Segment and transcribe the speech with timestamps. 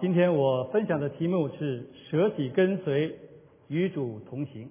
[0.00, 3.14] 今天我分享的题目是舍己跟随，
[3.68, 4.70] 与主同行。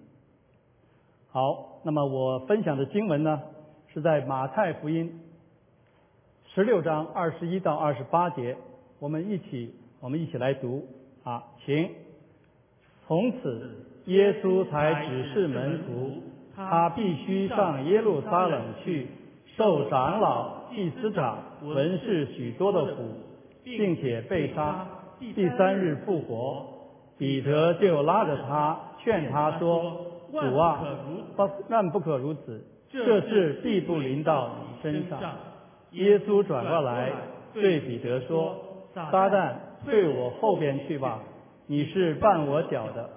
[1.29, 3.39] 好，那么我分享的经文呢，
[3.93, 5.19] 是在马太福音
[6.47, 8.57] 十六章二十一到二十八节，
[8.97, 10.87] 我们一起我们一起来读
[11.23, 11.91] 啊，请。
[13.05, 16.23] 从此，耶稣才指示门徒，
[16.55, 19.05] 他必须上耶路撒冷去，
[19.55, 23.03] 受长老、祭司长、文士许多的苦，
[23.63, 24.87] 并且被杀。
[25.19, 26.65] 第三日复活，
[27.17, 30.83] 彼得就拉着他劝他说：“主啊，
[31.35, 35.19] 不，万不可如此，这事必不临到你身上。”
[35.91, 37.11] 耶稣转过来
[37.53, 38.55] 对彼得说
[38.93, 41.19] ：“撒旦，退我后边去吧！
[41.67, 43.09] 你是绊我脚的，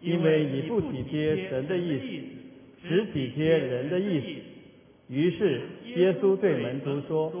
[0.00, 1.98] 因为你不体贴神的意
[2.80, 4.26] 思，只体贴人的意思。”
[5.12, 5.60] 于是
[5.96, 7.32] 耶稣对门徒说：“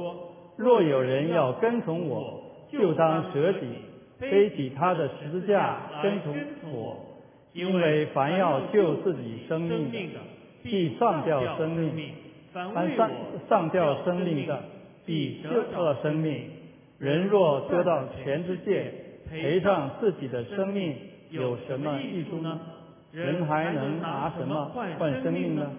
[0.58, 3.58] 若有人要跟从我，就当舍己。”
[4.20, 6.36] 背起他的十字架跟从
[6.70, 6.96] 我，
[7.54, 10.20] 因为凡要救自己生命的，
[10.62, 12.10] 必上吊生命；
[12.52, 13.10] 凡上
[13.48, 14.62] 上吊生命的，
[15.06, 16.42] 必得到生命。
[16.98, 18.92] 人若得到全世界，
[19.30, 20.94] 赔上自己的生命，
[21.30, 22.60] 有什么益处呢？
[23.12, 24.66] 人还能拿什么
[24.98, 25.70] 换生命呢？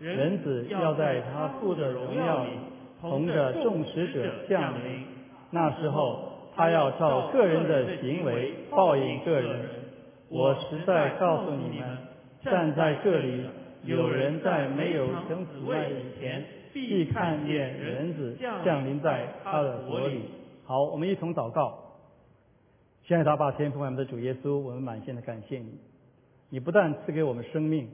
[0.00, 2.52] 人子要在他父的荣耀里，
[3.02, 5.04] 同着众使者降临，
[5.50, 6.31] 那时候。
[6.54, 9.68] 他要照个人的行为报应个人。
[10.28, 11.98] 我实在告诉你们，
[12.42, 13.44] 站在这里，
[13.84, 20.22] 有人在没有生死位以前，必看见人子降临在他的国里。
[20.64, 21.78] 好，我们一同祷告。
[23.04, 25.78] 现在，大把天父，我们的主耶稣，我们满心的感谢你。
[26.48, 27.88] 你不但赐给我们生命，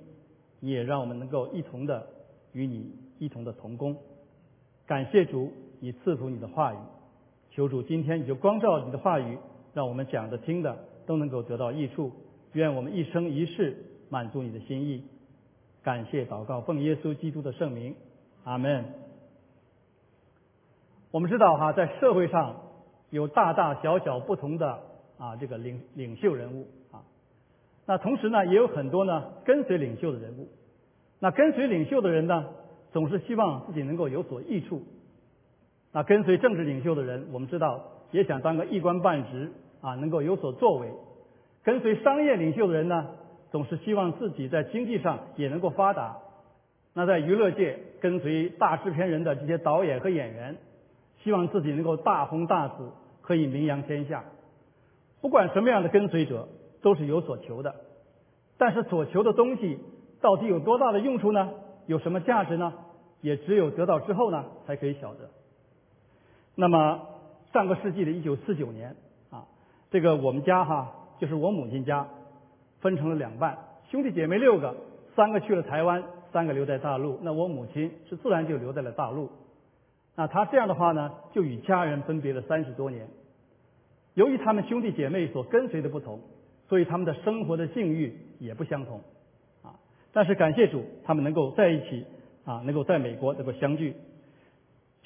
[0.60, 2.06] 你也让我们能够一同的
[2.52, 3.96] 与你一同的同工。
[4.86, 6.76] 感谢主，你赐福你的话语。
[7.50, 9.38] 求主今天你就光照你的话语，
[9.74, 12.12] 让我们讲的听的都能够得到益处。
[12.52, 13.76] 愿我们一生一世
[14.08, 15.04] 满足你的心意。
[15.82, 17.94] 感谢祷告，奉耶稣基督的圣名，
[18.44, 18.84] 阿门。
[21.10, 22.56] 我们知道哈，在社会上
[23.10, 24.80] 有大大小小不同的
[25.18, 27.02] 啊这个领领袖人物啊，
[27.86, 30.48] 那同时呢也有很多呢跟随领袖的人物。
[31.18, 32.46] 那跟随领袖的人呢，
[32.92, 34.82] 总是希望自己能够有所益处。
[35.92, 39.50] 那跟随政治领袖的人，我们知道也想当个一官半职
[39.80, 40.88] 啊，能够有所作为；
[41.64, 43.06] 跟随商业领袖的人呢，
[43.50, 46.18] 总是希望自己在经济上也能够发达。
[46.94, 50.56] 那在娱乐界跟随大制片人的这些导演和演员，
[51.22, 52.90] 希望自己能够大红大紫，
[53.22, 54.24] 可以名扬天下。
[55.20, 56.48] 不管什么样的跟随者，
[56.82, 57.74] 都是有所求的。
[58.58, 59.78] 但是所求的东西
[60.20, 61.50] 到底有多大的用处呢？
[61.86, 62.74] 有什么价值呢？
[63.20, 65.30] 也只有得到之后呢，才可以晓得。
[66.60, 67.00] 那么
[67.52, 68.96] 上个世纪的一九四九年
[69.30, 69.46] 啊，
[69.92, 72.08] 这个我们家哈，就是我母亲家，
[72.80, 73.56] 分成了两半，
[73.92, 74.74] 兄弟姐妹六个，
[75.14, 76.02] 三个去了台湾，
[76.32, 77.20] 三个留在大陆。
[77.22, 79.30] 那我母亲是自然就留在了大陆。
[80.16, 83.06] 那她这样的话呢，就与家人分别了三十多年。
[84.14, 86.18] 由于他们兄弟姐妹所跟随的不同，
[86.68, 89.00] 所以他们的生活的境遇也不相同
[89.62, 89.78] 啊。
[90.12, 92.04] 但是感谢主，他们能够在一起
[92.44, 93.94] 啊，能够在美国能够相聚。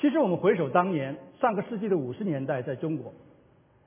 [0.03, 3.13] 其实我们回首当年上个世纪的五十年代，在中国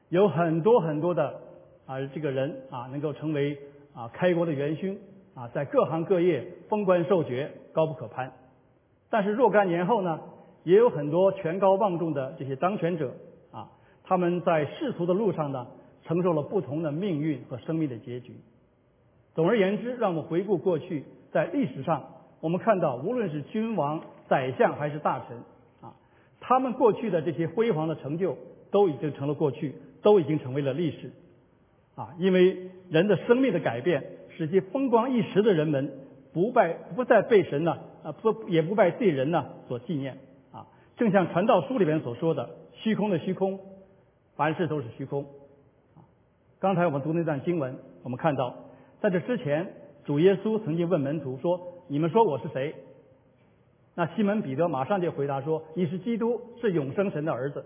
[0.08, 1.42] 有很多很多的
[1.86, 3.58] 啊这个人啊能够成为
[3.94, 4.98] 啊开国的元勋
[5.34, 8.32] 啊，在各行各业封官授爵，高不可攀。
[9.10, 10.22] 但是若干年后呢，
[10.64, 13.14] 也有很多权高望重的这些当权者
[13.52, 13.68] 啊，
[14.06, 15.68] 他们在仕途的路上呢，
[16.06, 18.38] 承受了不同的命运和生命的结局。
[19.34, 21.04] 总而言之，让我们回顾过去，
[21.34, 22.02] 在历史上，
[22.40, 25.38] 我们看到无论是君王、宰相还是大臣。
[26.48, 28.38] 他们过去的这些辉煌的成就
[28.70, 29.74] 都已经成了过去，
[30.04, 31.12] 都已经成为了历史，
[31.96, 34.04] 啊，因为人的生命的改变，
[34.38, 35.92] 使其风光一时的人们
[36.32, 40.20] 不拜不再被神呢啊不也不拜自己人呢所纪念
[40.52, 40.68] 啊，
[40.98, 43.60] 正像传道书里面所说的，虚空的虚空，
[44.36, 45.26] 凡事都是虚空。
[46.60, 48.56] 刚才我们读那段经文，我们看到
[49.02, 49.74] 在这之前，
[50.04, 51.60] 主耶稣曾经问门徒说
[51.90, 52.76] ：“你们说我是谁？”
[53.98, 57.66] 那西门彼得马上就回答说：“你是基督，是永生神的儿子。”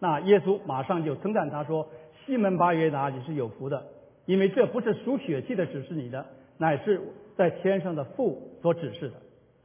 [0.00, 1.88] 那耶稣马上就称赞他说
[2.26, 3.86] ：“西门巴约达，你是有福的，
[4.24, 6.26] 因为这不是属血气的指示你的，
[6.58, 7.00] 乃是
[7.36, 9.14] 在天上的父所指示的。”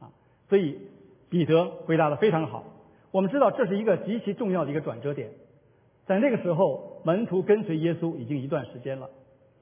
[0.06, 0.10] 啊，
[0.48, 0.78] 所以
[1.28, 2.64] 彼得回答的非常好。
[3.10, 5.30] 我们知道这是一个极其重要的一个转折点，
[6.06, 9.10] 在那个时候，门徒跟随耶稣已经一段时间了，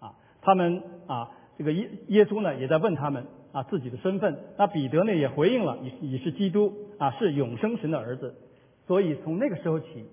[0.00, 0.12] 啊，
[0.42, 3.24] 他们啊，这个耶耶稣呢也在问他们。
[3.52, 4.38] 啊，自己的身份。
[4.56, 8.34] 那彼得呢也回应了，你你是基督啊，是永生神的儿子。
[8.86, 10.06] 所以从那个时候起，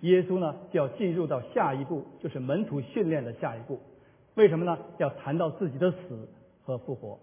[0.00, 3.80] 耶稣呢就要进入到下一步，就是门徒训练的下一步。
[4.34, 4.78] 为什么呢？
[4.98, 6.28] 要谈到自己的死
[6.62, 7.18] 和复活，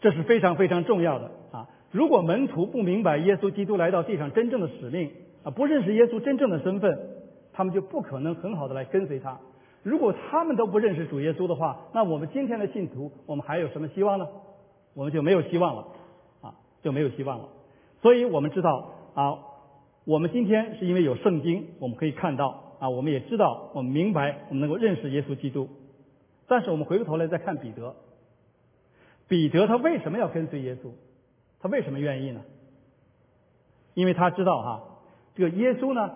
[0.00, 1.68] 这是非常非常重要的啊！
[1.92, 5.12] 如果门徒不明白耶稣基督来到地上真正的使命
[5.44, 6.98] 啊，不认识耶稣真正的身份，
[7.52, 9.38] 他们就不可能很好的来跟随他。
[9.84, 14.26] 如果他们都不认识主耶稣的话，那我们今天的信徒，我们还有什么希望呢？
[14.94, 15.86] 我们就没有希望了
[16.40, 17.48] 啊，就没有希望了。
[18.00, 19.38] 所以我们知道啊，
[20.04, 25.68] 我们今天是因为有圣经，我们可以看到啊，我们也知道，我们明白，我们能够认识耶稣基督。
[26.48, 27.94] 但是我们回过头来再看彼得，
[29.28, 30.90] 彼得他为什么要跟随耶稣？
[31.60, 32.40] 他为什么愿意呢？
[33.92, 34.82] 因为他知道哈，
[35.34, 36.10] 这个耶稣呢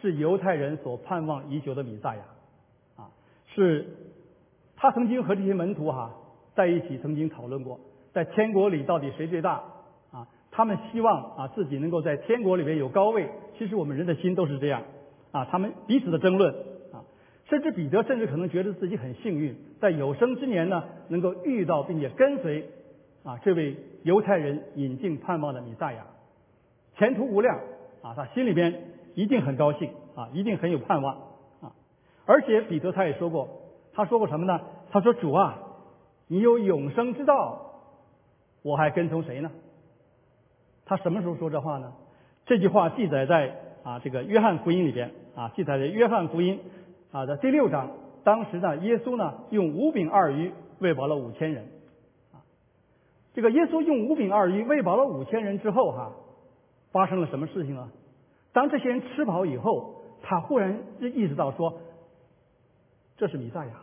[0.00, 2.22] 是犹太人所盼望已久的弥赛亚。
[3.54, 3.86] 是，
[4.76, 6.14] 他曾经和这些门徒哈
[6.54, 7.78] 在一起，曾经讨论过，
[8.12, 9.62] 在天国里到底谁最大
[10.10, 10.26] 啊？
[10.50, 13.28] 他们希望啊自己能够在天国里面有高位。
[13.58, 14.82] 其实我们人的心都是这样
[15.30, 16.52] 啊，他们彼此的争论
[16.92, 17.04] 啊，
[17.48, 22.68] 甚至彼得甚至可能觉得自己很幸运，在有生之年呢能够遇到并且跟随
[23.22, 26.06] 啊这位犹太人引进盼望的弥赛亚，
[26.96, 27.56] 前途无量
[28.02, 28.82] 啊，他心里边
[29.14, 31.31] 一定很高兴啊，一定很有盼望。
[32.24, 33.48] 而且彼得他也说过，
[33.92, 34.60] 他说过什么呢？
[34.90, 35.58] 他说：“主啊，
[36.28, 37.82] 你有永生之道，
[38.62, 39.50] 我还跟从谁呢？”
[40.86, 41.92] 他什么时候说这话呢？
[42.44, 46.60] 这句话记载在啊这个约翰福音里边啊，记载在约翰福音
[47.10, 47.90] 啊的第六章。
[48.22, 51.64] 当时呢，耶稣呢用五饼二鱼喂饱了五千人。
[52.32, 52.44] 啊，
[53.34, 56.12] 这个耶稣用五饼二鱼喂饱了五千人之后哈，
[56.92, 57.88] 发生了什么事情啊？
[58.52, 61.80] 当这些人吃饱以后，他忽然意识到说。
[63.22, 63.74] 这是弥赛亚，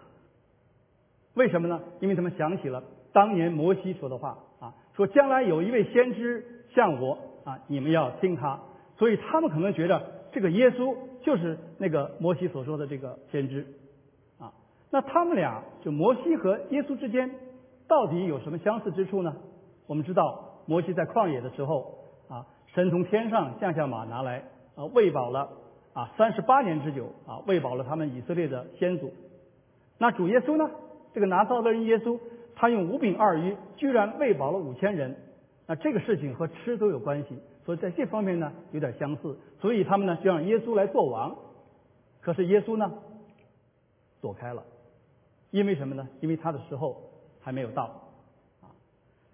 [1.36, 1.80] 为什么呢？
[2.02, 2.84] 因为他们想起了
[3.14, 8.60] 当年摩西说的话啊，说将来有一位先知像我啊，你们要听他。
[8.98, 13.66] 所以他们可能觉得这个耶稣就是那个摩西所说的这个先知
[14.40, 14.52] 啊。
[14.92, 17.32] 那他们俩就摩西和耶稣之间
[17.88, 19.34] 到底有什么相似之处呢？
[19.88, 21.98] 我们知道摩西在旷野的时候
[22.28, 24.44] 啊，神从天上降下马拿来
[24.76, 25.50] 啊，喂饱了
[25.94, 29.14] 啊三十八年之久啊，喂饱了他们以色列的先祖。
[30.00, 30.68] 那主耶稣呢？
[31.14, 32.20] 这个拿撒勒人耶稣，
[32.56, 35.16] 他用五饼二鱼，居然喂饱了五千人。
[35.68, 39.38] 那这个事情和吃都有关系，所以在这方面呢有点相似。
[39.60, 41.36] 所以他们呢就让耶稣来做王。
[42.22, 42.92] 可是耶稣呢
[44.22, 44.64] 躲开了，
[45.52, 46.08] 因为什么呢？
[46.22, 46.96] 因为他的时候
[47.42, 47.84] 还没有到
[48.62, 48.70] 啊。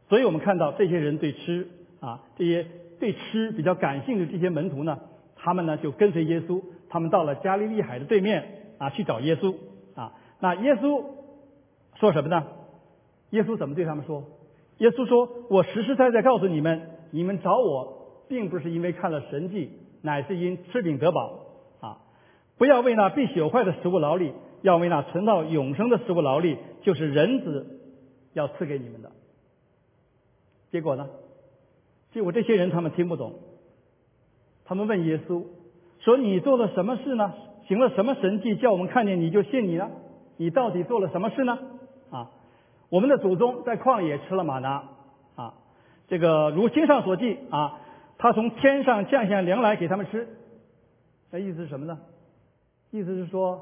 [0.10, 1.68] 所以我们看到这些人对吃
[2.00, 2.66] 啊，这些
[3.00, 4.98] 对吃比较感兴趣的这些门徒呢，
[5.36, 9.54] 他们呢就跟随耶稣，他们到了加利利海的对面啊去找耶稣。
[10.40, 11.04] 那耶稣
[11.96, 12.46] 说什么呢？
[13.32, 14.24] 耶稣怎么对他们说？
[14.78, 19.72] 耶稣说：“我实实在在告诉你们，你们找我，并不是因为看了神迹，
[20.02, 21.40] 乃是因吃饼得饱
[21.80, 21.98] 啊！
[22.58, 27.80] 不要为那必朽坏的食物劳力，要为那存到永生的食物劳力，就是人子
[28.34, 29.12] 要赐给你们的。
[30.72, 31.08] 结果呢？
[32.12, 33.34] 结果这些人他们听不懂，
[34.66, 35.46] 他们问耶稣
[36.00, 37.34] 说：你做了什么事呢？
[37.68, 39.90] 行了什么神迹，叫我们看见你就信你呢？”
[40.38, 41.58] 你到底做了什么事呢？
[42.12, 42.30] 啊，
[42.90, 44.84] 我们的祖宗在旷野吃了玛拿，
[45.36, 45.54] 啊，
[46.08, 47.80] 这个如经上所记啊，
[48.18, 50.28] 他从天上降下粮来给他们吃。
[51.32, 51.98] 那意思是什么呢？
[52.92, 53.62] 意思是说，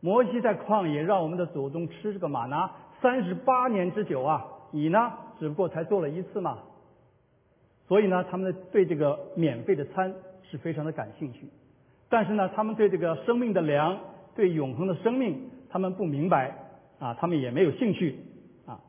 [0.00, 2.70] 摩西在旷野让我们的祖宗吃这个玛拿
[3.02, 6.58] 三十八年之久啊，你呢只不过才做了一次嘛。
[7.88, 11.48] 所以呢，他们对这个免费的餐是非常的感兴趣，
[12.08, 13.98] 但是呢，他们对这个生命的粮，
[14.36, 15.49] 对永恒的生命。
[15.70, 16.54] 他们不明白
[16.98, 18.18] 啊，他们也没有兴趣
[18.66, 18.82] 啊，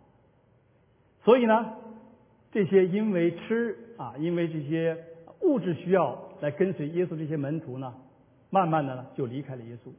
[1.23, 1.77] 所以呢，
[2.51, 5.05] 这些因为吃啊，因为这些
[5.41, 7.93] 物质需要来跟随耶稣这些门徒呢，
[8.49, 9.91] 慢慢的呢就离开了耶稣。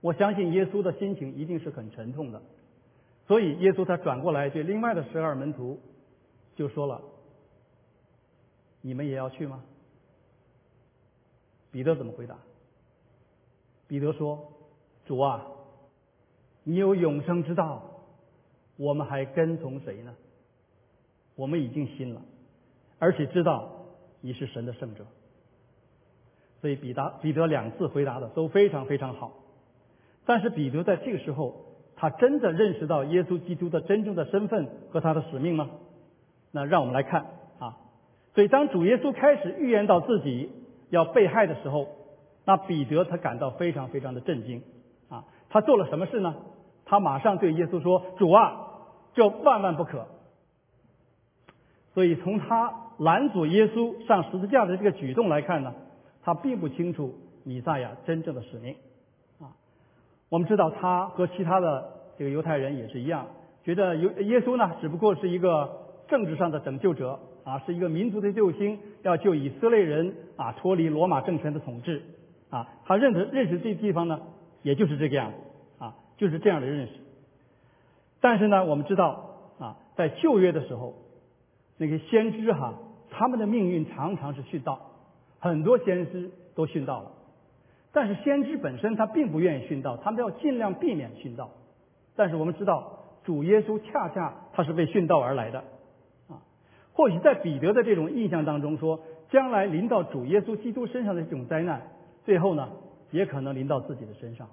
[0.00, 2.42] 我相信耶稣的心情一定是很沉痛的，
[3.26, 5.80] 所以耶稣他转过来对另外的十二门徒
[6.54, 7.00] 就说了
[8.82, 9.64] ：“你们也要去吗？”
[11.72, 12.36] 彼得怎么回答？
[13.88, 14.52] 彼得说
[15.06, 15.46] ：“主啊。”
[16.64, 17.82] 你有永生之道，
[18.76, 20.14] 我们还跟从谁呢？
[21.34, 22.22] 我们已经信了，
[22.98, 23.72] 而且知道
[24.20, 25.04] 你是神的圣者。
[26.60, 29.32] 所以彼得彼得两次回答的都非常非常好。
[30.24, 31.64] 但是彼得在这个时候，
[31.96, 35.70] 他真的认识到耶稣基督的真正的身份和他的使命吗？
[36.52, 37.26] 那让我们来看
[37.58, 37.78] 啊。
[38.34, 40.50] 所以当主耶稣开始预言到自己
[40.90, 41.88] 要被害的时候，
[42.44, 44.62] 那彼得他感到非常非常的震惊。
[45.52, 46.34] 他做了什么事呢？
[46.84, 48.68] 他马上对耶稣说：“主啊，
[49.14, 50.06] 这万万不可。”
[51.94, 55.74] 所以从他拦阻耶稣上十字架的这个举动来看呢，
[56.22, 58.74] 他并不清楚米赛亚真正的使命。
[59.40, 59.52] 啊，
[60.30, 63.26] 我们知道他和其他的这个犹太人也是一样，
[63.62, 65.70] 觉得耶耶稣呢只不过是一个
[66.08, 72.02] 政治上的拯救者啊，是一个民族的救星，要救以色列人啊脱离罗马政权的统治
[72.50, 72.68] 啊。
[72.84, 74.20] 他认识认识这地方呢，
[74.62, 76.92] 也就是这个样子啊，就是这样的认识。
[78.20, 80.94] 但是呢，我们知道啊，在旧约的时候，
[81.76, 82.74] 那些先知哈，
[83.10, 84.90] 他们的命运常常是殉道，
[85.40, 87.12] 很多先知都殉道了。
[87.92, 91.50] 但是先知本身他并不愿意殉道，他们要尽量避免殉道。
[92.14, 95.58] 但是我们知道，主耶稣恰恰他是为殉道而来的
[96.28, 96.40] 啊。
[96.94, 99.00] 或许在彼得的这种印象当中说，
[99.30, 101.82] 将来临到主耶稣基督身上的这种灾难，
[102.24, 102.68] 最后呢，
[103.12, 104.48] 也可能临到自己的身上，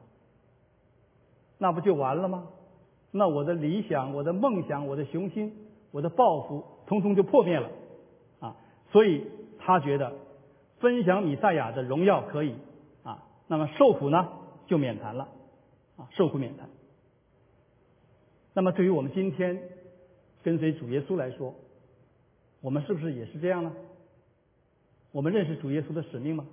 [1.58, 2.48] 那不就完了吗？
[3.12, 5.52] 那我的理想、我的梦想、我的雄心、
[5.90, 7.72] 我的抱负，通通就破灭了，
[8.40, 8.56] 啊！
[8.92, 9.26] 所以
[9.58, 10.14] 他觉得
[10.80, 12.54] 分享米赛亚的荣耀可以，
[13.04, 14.30] 啊，那么受苦呢
[14.68, 15.28] 就免谈了，
[15.98, 16.70] 啊，受苦免谈。
[18.54, 19.60] 那么对于我们今天
[20.44, 21.56] 跟随主耶稣来说，
[22.62, 23.72] 我们是不是也是这样呢？
[25.12, 26.46] 我们认识主耶稣的使命吗？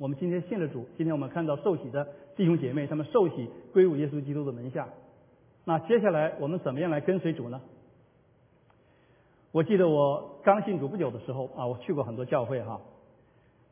[0.00, 4.88] 我们今天信了主，今天我们看到受洗的弟兄姐妹，他们受洗归入耶稣基督的门下。
[5.66, 7.60] 那接下来我们怎么样来跟随主呢？
[9.52, 12.80] 我记得我刚信主不久的时候啊，我去过很多教会哈。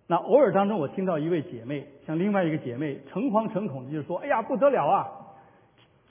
[0.07, 5.09] 那偶尔当中，我听到一位姐妹像另外一个姐妹诚惶诚恐的就说：“哎呀，不得了啊！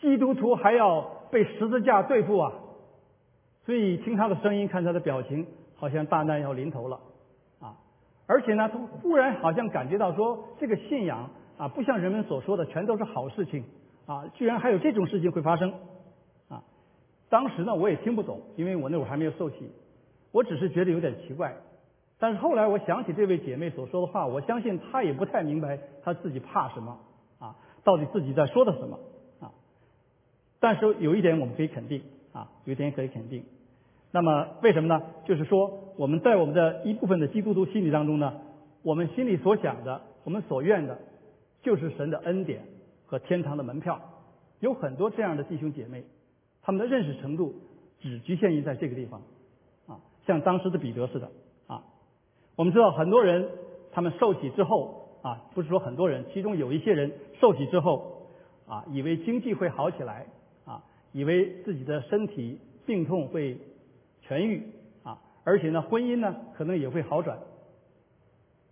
[0.02, 2.52] 基督徒还要被十字架对付啊！”
[3.68, 5.46] 所以听她的声音，看她的表情，
[5.76, 7.00] 好像大难要临头了！
[8.28, 13.64] 而且呢，他忽然好像感觉到说，这个信仰啊，不像人们所说的全都是好事情。
[14.06, 15.70] 啊，居然还有这种事情会发生，
[16.48, 16.64] 啊！
[17.28, 19.70] 当时呢，我也听不懂，因为我那会儿还没有受洗，
[20.32, 21.54] 我只是觉得有点奇怪。
[22.18, 26.98] 但是后来我想起这位姐妹所说的话，我相信她也不太明白她自己怕什么，
[27.38, 27.54] 啊，
[27.84, 28.98] 到底自己在说的什么，
[29.42, 29.52] 啊！
[30.62, 33.44] 但是有一点我们可以肯定，啊，有一点可以肯定。
[34.14, 35.04] 那么为什么呢？
[35.26, 38.34] 就是说我们在我们的一部分的基督徒心理当中呢，
[38.84, 40.98] 我们心里所想的，我们所愿的，
[41.62, 42.62] 就是神的恩典。
[43.10, 44.02] 和天堂的门票，
[44.60, 46.04] 有很多这样的弟兄姐妹，
[46.62, 47.56] 他们的认识程度
[48.02, 49.22] 只局限于在这个地方，
[49.88, 51.32] 啊，像当时的彼得似的，
[51.68, 51.86] 啊，
[52.58, 53.48] 我们知道很多人
[53.94, 58.28] 他们受洗之后，啊，不是说很多人，其中有一些人受洗之后，
[58.68, 60.26] 啊，以为经济会好起来，
[60.66, 63.58] 啊，以为自己的身体病痛会
[64.28, 64.64] 痊愈，
[65.48, 67.40] 而且呢，婚姻呢可能也会好转，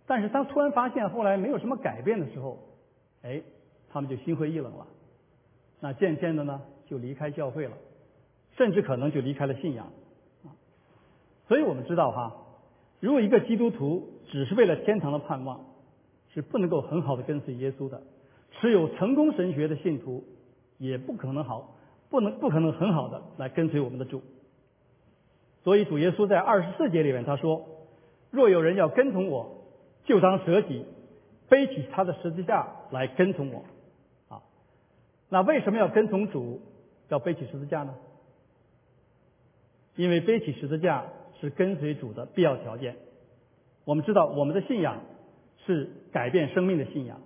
[0.06, 2.58] 但是当突然发现后来没有什么改变的时候，
[3.22, 3.42] 哎。
[3.88, 4.86] 他们就心灰意冷了，
[5.80, 7.72] 那渐渐的呢，就离开教会了，
[8.58, 9.86] 甚至可能就离开了信仰
[10.44, 10.52] 啊。
[11.48, 12.36] 所以我们知道哈，
[13.00, 15.64] 如果一个基督徒只是为了天堂的盼望，
[16.34, 18.02] 是不能够很好的跟随耶稣的。
[18.60, 20.24] 持有成功神学的信徒，
[20.76, 21.74] 也不可能好，
[22.10, 24.20] 不能不可能很好的来跟随我们的主。
[25.66, 27.66] 所以主耶稣在二十四节里面他说
[28.30, 29.64] ：“若有人要跟从我，
[30.04, 30.84] 就当舍己，
[31.48, 33.64] 背起他的十字架来跟从我。”
[34.32, 34.42] 啊
[35.28, 36.60] 那为什么要跟从主，
[37.08, 37.96] 要背起十字架呢？
[39.96, 41.06] 因为背起十字架
[41.40, 42.94] 是跟随主的必要条件。
[43.84, 45.00] 我们知道，我们的信仰
[45.66, 47.18] 是改变生命的信仰。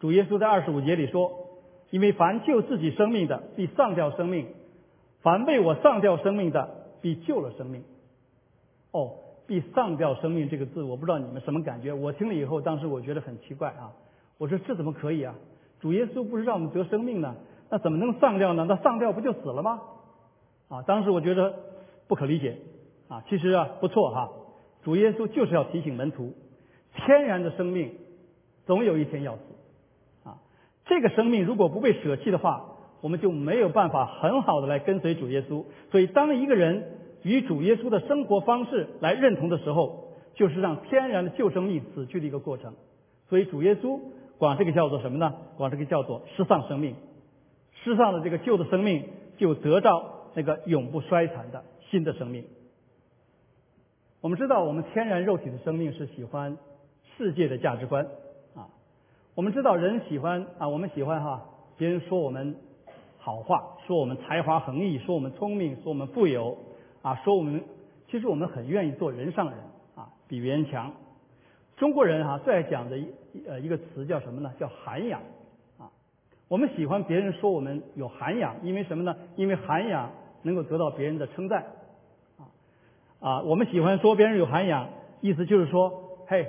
[0.00, 1.32] 主耶稣在二十五节里说
[1.88, 4.48] ：“因为凡救自己生命的，必丧掉生命；
[5.22, 7.84] 凡为我丧掉生命的，必救了生命。”
[8.92, 9.12] 哦，
[9.46, 11.92] 必丧掉生命这个字，我不知道你们什么感觉。
[11.92, 13.92] 我听了以后，当时我觉得很奇怪啊！
[14.38, 15.34] 我说这怎么可以啊？
[15.80, 17.36] 主耶稣不是让我们得生命呢？
[17.68, 18.64] 那怎么能丧掉呢？
[18.66, 19.82] 那丧掉不就死了吗？
[20.68, 21.54] 啊，当时我觉得
[22.08, 22.56] 不可理解
[23.08, 23.22] 啊。
[23.28, 24.30] 其实啊，不错哈。
[24.82, 26.32] 主耶稣就是要提醒门徒，
[26.94, 27.92] 天然的生命
[28.64, 29.42] 总有一天要死
[30.28, 30.38] 啊。
[30.86, 32.73] 这个生命如果不被舍弃的话，
[33.04, 35.62] 我们就没有办法很好的来跟随主耶稣。
[35.90, 36.84] 所以，当一个人
[37.22, 42.72] 与主耶稣的生活方式来认同的时候，就是让天然的旧生命死去的一个过程。
[43.28, 44.00] 所以，主耶稣。
[44.36, 45.32] 管这个叫做什么呢？
[45.56, 46.96] 管这个叫做失丧生命，
[47.72, 49.04] 失丧的这个旧的生命
[49.38, 52.44] 就得到那个永不衰残的新的生命。
[54.20, 56.58] 我们知道，我们天然肉体的生命是喜欢
[57.16, 58.04] 世界的价值观
[58.56, 58.66] 啊。
[59.36, 61.44] 我们知道，人喜欢啊，我们喜欢哈，
[61.78, 62.56] 别人说我们
[63.24, 66.58] 好话，说我们才华横溢，说我们聪明，说我们富有
[67.00, 67.64] 啊，说我们
[68.10, 69.58] 其实我们很愿意做人上人
[69.94, 70.92] 啊，比别人强。
[71.78, 73.08] 中国人哈最爱讲的一
[73.48, 74.52] 呃一个词叫什么呢？
[74.60, 75.22] 叫涵养
[75.78, 75.88] 啊。
[76.48, 79.16] 我们喜欢别人说我们有涵养，因为什么呢？
[79.36, 80.10] 因为涵养
[80.42, 81.64] 能够得到别人的称赞
[82.36, 82.44] 啊
[83.26, 83.40] 啊。
[83.40, 84.86] 我们喜欢说别人有涵养，
[85.22, 86.46] 意思就是说，嘿，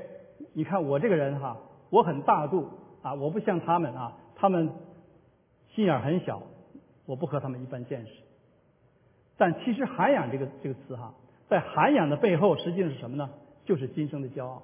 [0.52, 1.56] 你看我这个人哈，
[1.90, 2.68] 我很大度
[3.02, 4.70] 啊，我不像他们啊，他们
[5.74, 6.42] 心眼很小，
[7.06, 8.12] 我不和他们一般见识。
[9.38, 11.14] 但其实涵养这个这个词哈，
[11.48, 13.30] 在涵养的背后，实际上是什么呢？
[13.66, 14.64] 就是今生的骄傲。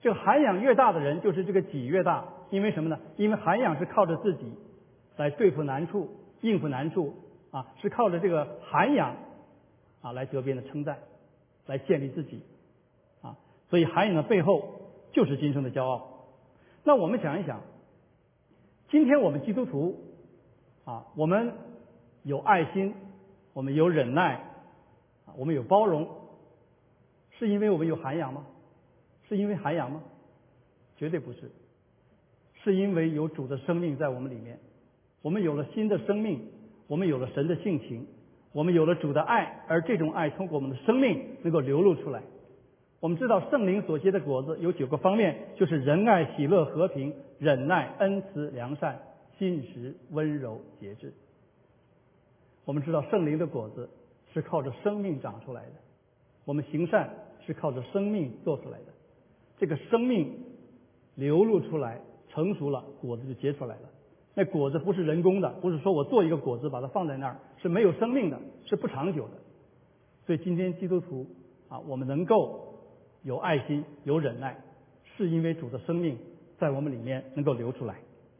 [0.00, 2.24] 这个涵养越大的人，就是这个己越大。
[2.50, 2.98] 因为什么呢？
[3.16, 4.52] 因为涵养是靠着自己
[5.16, 6.08] 来对付难处、
[6.40, 7.14] 应付难处
[7.50, 9.16] 啊，是靠着这个涵养
[10.00, 10.98] 啊来得别人的称赞，
[11.66, 12.42] 来建立自己
[13.20, 13.36] 啊。
[13.68, 14.80] 所以涵养的背后
[15.12, 16.26] 就是今生的骄傲。
[16.84, 17.60] 那我们想一想，
[18.88, 20.07] 今天我们基督徒
[20.88, 21.52] 啊，我们
[22.22, 22.94] 有爱心，
[23.52, 24.36] 我们有忍耐，
[25.26, 26.08] 啊，我们有包容，
[27.38, 28.46] 是因为我们有涵养吗？
[29.28, 30.02] 是因为涵养吗？
[30.96, 31.50] 绝对不是，
[32.64, 34.58] 是因为有主的生命在我们里面，
[35.20, 36.40] 我们有了新的生命，
[36.86, 38.06] 我们有了神的性情，
[38.52, 42.22] 我们有了主的爱，而这种爱通过我们的生命能够流露出来。
[43.00, 48.98] 我们知道圣灵所结的果子有九个方面，就是仁爱、喜乐、和平、忍耐、恩慈、良善、
[49.38, 51.12] 进食、温柔、节制。
[52.64, 53.88] 我们知道圣灵的果子
[54.32, 55.72] 是靠着生命长出来的，
[56.44, 57.08] 我们行善
[57.46, 58.86] 是靠着生命做出来的。
[59.56, 60.44] 这个生命
[61.14, 63.88] 流露出来，成熟了，果子就结出来了。
[64.34, 69.34] 那果子不是人工的，不是说我做一个果子把它放在那儿，是没有生命的，是不长久的。
[70.26, 71.26] 所以今天基督徒
[71.68, 72.74] 啊，我们能够
[73.22, 74.56] 有爱心、有忍耐，
[75.16, 76.18] 是因为主的生命
[76.58, 77.96] 在我们里面能够流出来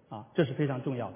[0.08, 1.14] 啊，这是非常重要的。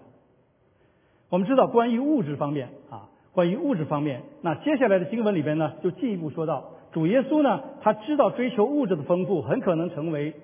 [1.28, 6.72] 我们知道关于物质方面啊，关于物质方面，那接下来的经文里边呢，就进一步说到。
[6.92, 10.34] 主耶稣呢，他知道追求物质的丰富很可能成为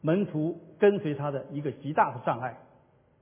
[0.00, 2.58] 门徒跟随他的一个极大的障碍，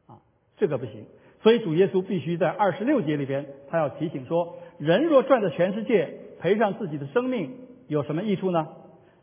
[0.06, 0.18] 啊，
[0.58, 1.06] 这个不行。
[1.42, 7.54] 所以主耶稣必须在二十六节里边，他要提醒说：人若赚得全世界，赔上自己的生命，
[7.88, 8.68] 有什么益处呢？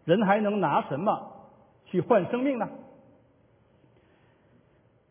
[0.05, 1.31] 人还能拿什么
[1.85, 2.69] 去换生命呢？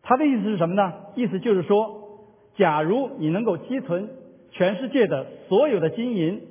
[0.02, 0.92] 他的意思是什么呢？
[1.14, 2.20] 意思就是说，
[2.56, 4.10] 假如你能够积存
[4.50, 6.48] 全世界的所有的金银。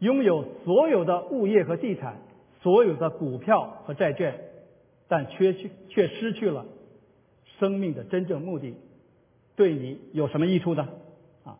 [0.00, 2.18] 拥有所有的物业和地产，
[2.60, 4.38] 所有的股票和债券，
[5.08, 6.66] 但却去却失去了
[7.58, 8.74] 生命的真正目的，
[9.56, 10.88] 对你有什么益处呢？
[11.44, 11.56] 啊，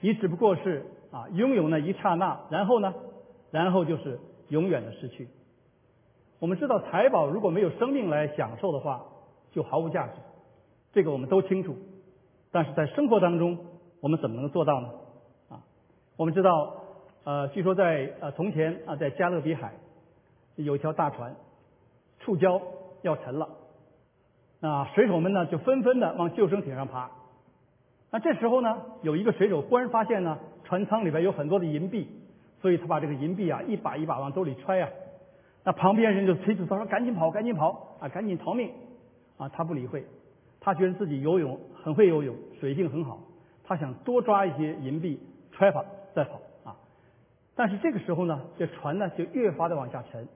[0.00, 2.92] 你只不过是啊拥有那一刹那，然后呢，
[3.52, 5.28] 然后就是永远的失去。
[6.40, 9.04] 我们知道财宝如果没有生命来享受的话，
[9.52, 10.14] 就毫无价值，
[10.94, 11.76] 这个我们都清楚。
[12.50, 13.58] 但是在生活当中，
[14.00, 14.88] 我们怎么能做到呢？
[15.50, 15.60] 啊，
[16.16, 16.80] 我们知道。
[17.26, 19.72] 呃，据说在呃从前啊，在加勒比海
[20.56, 21.34] 有一条大船
[22.20, 22.60] 触礁
[23.00, 23.48] 要沉了，
[24.60, 27.10] 那水手们呢就纷纷的往救生艇上爬。
[28.10, 32.06] 那这时候呢，有一个水手忽然发现呢，船舱里边有很多的银币，
[32.60, 34.90] 所以他把这个银币啊一把一把往兜里揣啊。
[35.64, 38.70] 那旁边人就催促他说：“赶紧跑，赶紧跑啊，赶紧逃命！”
[39.38, 40.04] 啊，他不理会，
[40.64, 43.18] 他觉得自己游泳很会游泳，水性很好，
[43.64, 45.20] 他想多抓一些银币
[45.52, 46.74] 揣跑再跑啊。
[47.54, 50.26] 但是这个时候呢，这船呢就越发的往下沉，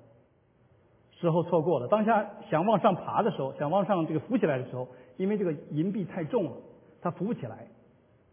[1.13, 1.89] 时候错过了。
[1.89, 4.87] 当下想往上爬的时候，想往上这个浮起来的时候，
[5.17, 6.53] 因为这个银币太重了，
[7.01, 7.67] 他浮不起来。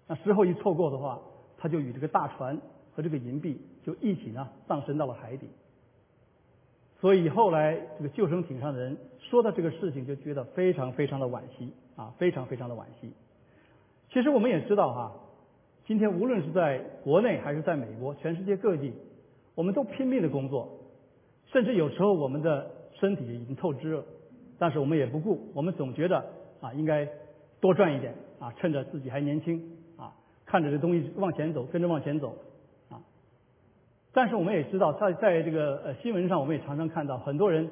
[0.05, 1.17] 那时候一错过的话，
[1.57, 2.59] 他就与这个大船
[2.93, 5.47] 和这个银币就一起呢葬身到了海底。
[6.99, 13.11] 所以后来这个救生艇上的人说到这个事情，就觉得非常非常的惋惜啊，非常非常的惋惜。
[14.11, 15.11] 其实我们也知道哈。
[15.85, 18.91] 今天无论是在国内还是在美国，全世界各地，
[19.53, 20.79] 我们都拼命的工作，
[21.51, 24.03] 甚至有时候我们的身体已经透支了，
[24.57, 26.25] 但是我们也不顾，我们总觉得
[26.59, 27.07] 啊应该
[27.61, 29.61] 多赚一点啊，趁着自己还年轻
[29.95, 30.11] 啊，
[30.43, 32.35] 看着这东西往前走，跟着往前走。
[34.15, 37.69] 但是我们也知道，在在这个呃新闻上，我们也常常看到很多人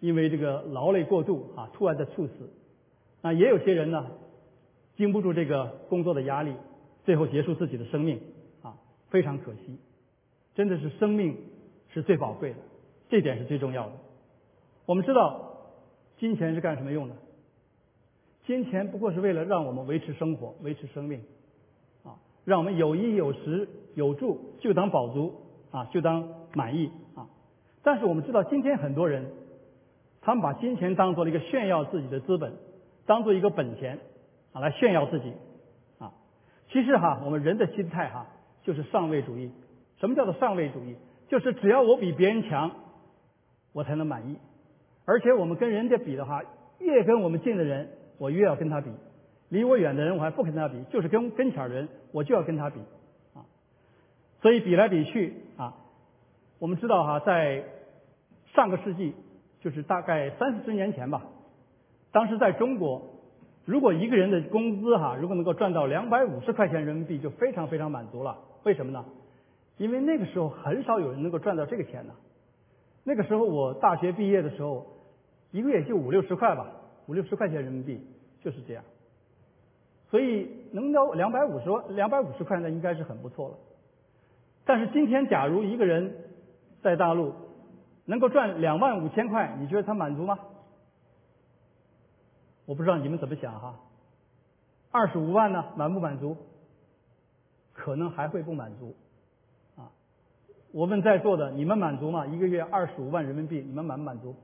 [0.00, 2.50] 因为这个劳累过度啊，突然的猝死，
[3.20, 4.10] 那也有些人呢，
[4.96, 6.54] 经不住这个工作的压力。
[7.04, 8.20] 最后结束自己的生命，
[8.62, 8.76] 啊，
[9.08, 9.78] 非常可惜，
[10.54, 11.36] 真的是生命
[11.92, 12.56] 是最宝贵的，
[13.08, 13.92] 这点是最重要的。
[14.86, 15.50] 我们知道，
[16.18, 17.14] 金钱是干什么用的？
[18.46, 21.20] 金钱不过是为了让我们维持生活、维持生命，
[22.04, 25.34] 啊，让我们有衣有食有住，就当饱足，
[25.70, 27.26] 啊，就当满意，啊。
[27.82, 29.30] 但是我们知道，今天很多人，
[30.20, 32.52] 他们把金钱当做了一个炫耀自己的资本，
[33.06, 33.98] 当做一个本钱，
[34.52, 35.32] 啊，来炫耀自己
[35.98, 36.12] 啊。
[36.70, 38.26] 其实哈，我们人的心态哈，
[38.62, 39.50] 就是上位主义。
[39.98, 40.96] 什么叫做上位主义？
[41.28, 42.70] 就是只要我比别人强，
[43.72, 44.36] 我才能满意。
[45.04, 46.42] 而且我们跟人家比的话，
[46.78, 48.90] 越跟我们近的人，我越要跟他比；
[49.48, 50.82] 离我远的人，我还不跟他比。
[50.90, 52.80] 就是跟跟前的人，我就要跟他比。
[54.40, 55.74] 所以比来比去啊，
[56.58, 57.62] 我们知道哈，在
[58.54, 59.14] 上个世纪，
[59.60, 61.22] 就是大概三四十年前吧，
[62.10, 63.02] 当时在中国，
[63.64, 68.38] 如果一个人的工资哈，如果能够赚到两百五十块钱人民币，就非常非常满足了。
[68.64, 69.04] 为什么呢？
[69.76, 72.14] 因为那个时候很少有人能够赚到这个钱呢。
[73.04, 74.86] 那个时候我大学毕业的时候，
[75.52, 76.66] 一个月就五六十块吧，
[77.06, 78.00] 五六十块钱人民币
[78.42, 78.82] 就是这样。
[80.10, 83.54] 所以能到两百五十万、两百五十块，那应该是很不错了。
[84.70, 86.14] 但是今天，假如一个人
[86.80, 87.34] 在大陆
[88.04, 90.38] 能够赚两万五千块，你觉得他满足吗？
[92.66, 93.80] 我不知道你们怎么想哈。
[94.92, 96.36] 二十五万呢，满不满足？
[97.72, 98.94] 可能还会不满足。
[99.76, 99.90] 啊，
[100.70, 102.24] 我问在座的，你们满足吗？
[102.26, 104.36] 一个月二十五万人民币，你们满不满足？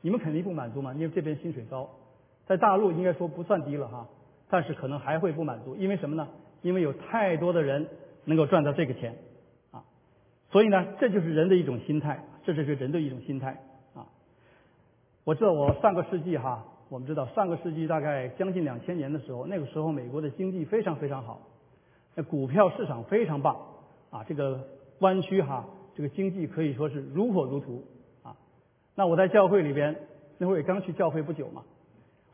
[0.00, 1.90] 你们肯定不满足嘛，因为这边薪水高，
[2.46, 4.06] 在大陆应该说不算低了哈。
[4.48, 6.28] 但是可能还会不满足，因为什么呢？
[6.62, 7.88] 因为有太多的人
[8.26, 9.16] 能够赚到这个钱，
[9.70, 9.82] 啊，
[10.50, 13.62] 所以呢，这就是人的一种心态，这就是人的一种心态
[13.94, 14.06] 啊。
[15.24, 21.40] 我知道我上个世纪哈，我们知道上个世纪大概将近两千年的时候，那个时候美国的经济非常非常好，
[22.14, 23.56] 那股票市场非常棒
[24.10, 27.82] 啊，这个湾区哈，这个经济可以说是如火如荼
[28.22, 28.36] 啊。
[28.94, 29.96] 那我在教会里边，
[30.36, 31.62] 那会儿也刚去教会不久嘛，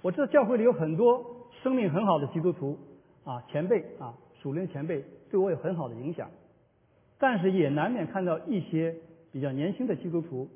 [0.01, 1.39] 我知道教会里有很多。
[1.63, 2.77] 生命很好的基督徒
[3.25, 6.29] 啊，前辈啊，属灵前辈对我有很好的影响，
[7.19, 8.95] 但是也难免看到一些
[9.33, 10.49] 比较年轻的基督徒，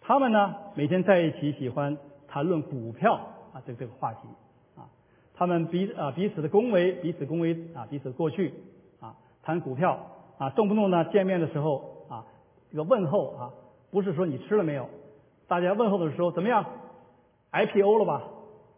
[0.00, 1.98] 他们呢每天在一起喜欢
[2.28, 3.14] 谈论股票
[3.52, 4.28] 啊这这个话题
[4.76, 4.86] 啊，
[5.34, 8.54] 他们彼啊彼此的恭维，彼此恭维啊彼此过去
[9.00, 9.98] 啊谈股票
[10.38, 12.24] 啊动不动呢见面的时候啊
[12.70, 13.50] 这个问候啊
[13.90, 14.88] 不是说你吃了没有，
[15.48, 16.64] 大家问候的时候怎么样
[17.50, 18.22] ，IPO 了吧？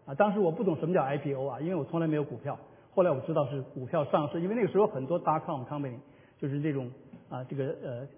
[0.06, 2.58] 啊，当时我不懂什么叫 IPO 啊，因为我从来没有股票。
[2.96, 5.98] 后来我知道是股票上市，因为那个时候很多 dot com company
[6.38, 6.90] 就是这种
[7.28, 8.08] 啊，这个呃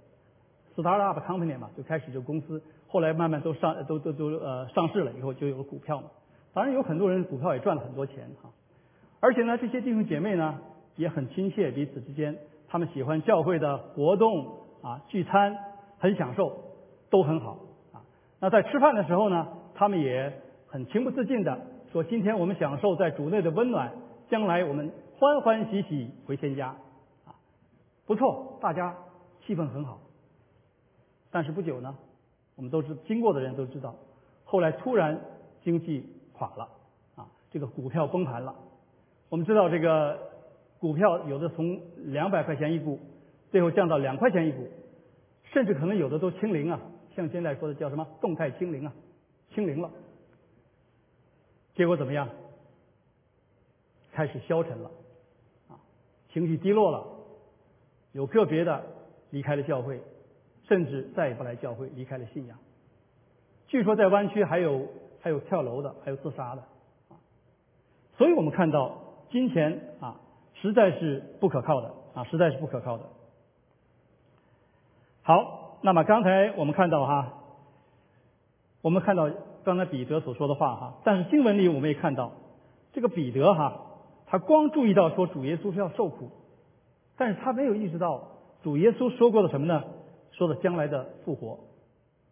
[0.76, 6.08] startup company 嘛，就开始就公司，后来慢慢都上都都都呃上市了以后就有了股票嘛。
[6.54, 8.50] 当然有很多人股票也赚了很多钱哈。
[9.18, 10.60] 而且呢，这些弟兄姐妹呢
[10.94, 12.38] 也很亲切，彼此之间，
[12.68, 14.46] 他们喜欢教会的活动
[14.80, 15.56] 啊，聚餐
[15.98, 16.56] 很享受，
[17.10, 17.58] 都很好
[17.92, 17.98] 啊。
[18.38, 20.32] 那在吃饭的时候呢，他们也
[20.68, 21.58] 很情不自禁的。
[21.90, 23.90] 说今天我们享受在主内的温暖，
[24.28, 26.68] 将来我们欢欢喜喜回天家，
[27.24, 27.34] 啊，
[28.06, 28.96] 不错，大家
[29.46, 30.00] 气氛很好。
[31.30, 31.96] 但是不久呢，
[32.56, 33.94] 我们都是经过的人都知道，
[34.44, 35.20] 后来突然
[35.62, 36.68] 经济垮了，
[37.16, 38.54] 啊，这个股票崩盘了。
[39.28, 40.18] 我们知道这个
[40.78, 42.98] 股票有的从两百块钱一股，
[43.50, 44.68] 最后降到两块钱一股，
[45.52, 46.80] 甚至可能有的都清零啊，
[47.16, 48.92] 像现在说的叫什么动态清零啊，
[49.54, 49.90] 清零了。
[51.74, 52.28] 结果怎么样？
[54.18, 54.90] 开始消沉了，
[55.68, 55.78] 啊，
[56.32, 57.06] 情绪低落了，
[58.10, 58.84] 有个别的
[59.30, 60.00] 离开了教会，
[60.66, 62.58] 甚至再也不来教会，离开了信仰。
[63.68, 64.88] 据说在湾区还有
[65.20, 66.62] 还有跳楼的，还有自杀的，
[67.10, 67.14] 啊，
[68.16, 68.98] 所以我们看到
[69.30, 70.16] 金钱啊，
[70.54, 73.04] 实在是不可靠的，啊，实在是不可靠的。
[75.22, 77.34] 好，那么刚才我们看到哈，
[78.82, 79.30] 我们看到。
[79.64, 82.32] 刚才彼得所说的话哈，但是经文里我们也看到，
[82.94, 83.82] 这个彼得哈，
[84.30, 86.30] 他光注意到说主耶稣是要受苦，
[87.16, 88.28] 但是他没有意识到
[88.62, 89.84] 主耶稣说过的什么呢？
[90.32, 91.58] 说的将来的复活，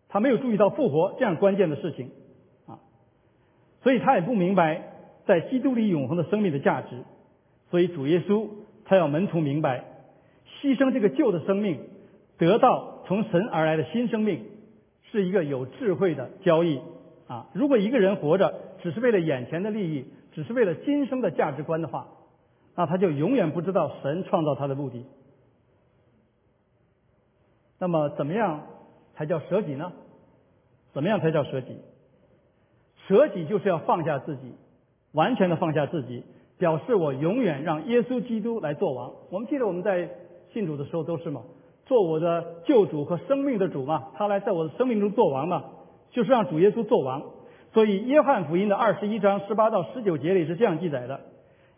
[0.08, 2.10] 他没有注意到复活这样关键的事情
[2.66, 2.78] 啊，
[3.82, 4.92] 所以他也不明白
[5.26, 7.02] 在基督里永恒的生命的价值，
[7.70, 8.48] 所以主耶稣
[8.84, 9.84] 他要门徒明白，
[10.60, 11.80] 牺牲这个旧的生命，
[12.38, 14.44] 得到从神而来的新生命，
[15.10, 16.78] 是一个有智慧的交易。
[17.26, 20.04] 啊，如果一个人活着只是为了眼前的利益，
[20.36, 22.08] 只是为了今生的价值观的话，
[22.74, 25.06] 那他就永远不知道神创造他的目的。
[27.78, 28.66] 那么，怎么样
[29.14, 29.94] 才叫舍己呢？
[30.92, 31.78] 怎么样才叫舍己？
[33.08, 34.52] 舍己就是要放下自己，
[35.12, 36.22] 完全的放下自己，
[36.58, 39.14] 表示我永远让耶稣基督来做王。
[39.30, 40.10] 我们记得我们在
[40.52, 41.44] 信主的时候都是嘛，
[41.86, 45.64] 做我的救主和生命的主嘛，他来在我的生命中做王嘛。
[46.10, 47.22] 就是让主耶稣做王，
[47.76, 51.20] 所以约翰福音的二十一章十八到十九节里是这样记载的：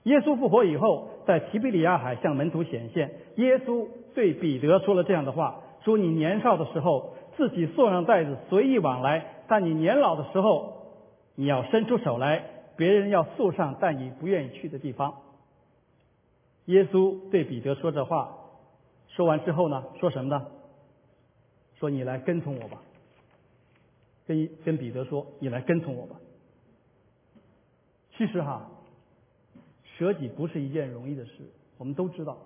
[0.05, 3.11] 耶稣复活以后，在提比里亚海向门徒显现。
[3.35, 10.85] 耶稣对彼得说了这样的话：说你年少的时候自己送上袋子随意往来，但你年老的时候，
[11.35, 12.45] 你要伸出手来，
[12.77, 15.15] 别人要送上但你不愿意去的地方。
[16.67, 18.37] 耶稣对彼得说这话，
[19.09, 20.47] 说完之后呢，说什么呢？
[21.81, 22.79] 说你来跟从我吧。
[24.29, 26.21] 跟跟彼得说：“你来跟从我吧。”
[28.17, 28.71] 其实哈，
[29.97, 31.33] 舍己不是一件容易的事，
[31.79, 32.38] 我们都知道，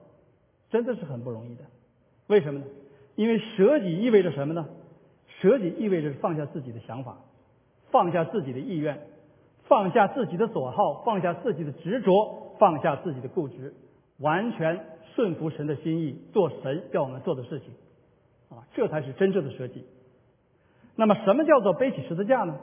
[0.71, 1.65] 真的是很不容易的。
[2.29, 2.67] 为什么呢？
[3.17, 4.69] 因为舍己意味着什么呢？
[5.41, 7.19] 舍己意味着放下自己的想法，
[7.91, 9.07] 放下自己的意愿，
[9.65, 13.75] 放下自己的所好，放下自己的执着，放下自己的固执，
[14.19, 17.69] 完全顺服神的心意，做神要我们做的事情，
[18.51, 19.85] 啊，这才是真正的舍己。
[20.95, 22.59] 那么，什么叫做背起十字架呢？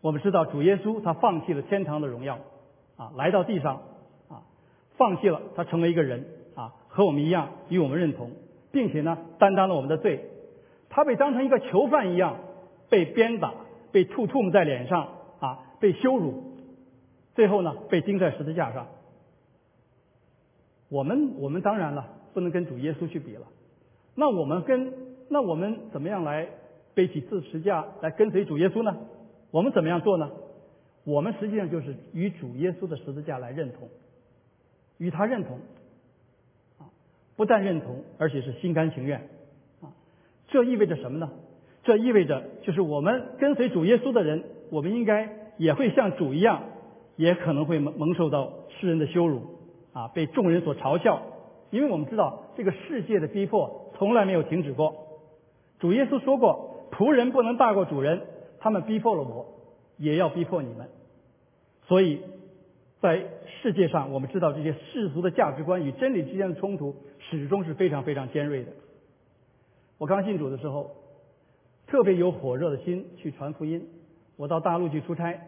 [0.00, 2.38] 我们知道，主耶稣他放弃了天堂的荣耀，
[2.96, 3.82] 啊，来到地上，
[4.28, 4.42] 啊，
[4.96, 8.30] 放弃了他成为一个人，啊，和我们一样与我们认同，
[8.70, 10.24] 并且呢，担当了我们的罪。
[10.88, 12.36] 他被当成一个囚犯一样
[12.88, 13.52] 被鞭打，
[13.92, 15.08] 被吐唾沫在脸上，
[15.40, 16.44] 啊，被羞辱，
[17.34, 18.86] 最后呢，被钉在十字架上。
[20.88, 23.46] 我们我们当然了，不能跟主耶稣去比了。
[24.14, 24.92] 那我们跟
[25.28, 26.48] 那我们怎么样来
[26.94, 28.96] 背起自十字架来跟随主耶稣呢？
[29.50, 30.30] 我们怎么样做呢？
[31.04, 33.88] 我们实际上就是与主耶稣的十字架来认同，
[34.98, 35.58] 与他认同，
[36.78, 36.90] 啊，
[37.36, 39.20] 不但认同，而且是心甘情愿，
[39.80, 39.88] 啊，
[40.48, 41.30] 这意味着什么呢？
[41.84, 46.62] 这意味着就是我们跟随主耶稣的人，我们应该也会像主一样，
[47.16, 49.40] 也可能会蒙蒙受到世人的羞辱，
[49.94, 51.22] 啊，被众人所嘲笑，
[51.70, 55.07] 因为我们知道这个世界的逼迫从来没有停止过。
[55.78, 58.22] 主耶稣说过：“仆人不能大过主人。”
[58.60, 59.46] 他们逼迫了我，
[59.98, 60.88] 也要逼迫你们。
[61.86, 62.20] 所以，
[63.00, 63.24] 在
[63.62, 68.72] 世界上，我们知道这些世俗的价值观与真理之间的冲突，始终是非常非常尖锐的。
[69.96, 70.90] 我刚信主的时候，
[71.86, 73.88] 特别有火热的心去传福音。
[74.36, 75.40] 我到大陆去出差，